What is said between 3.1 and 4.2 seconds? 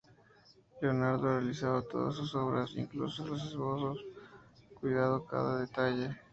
los esbozos,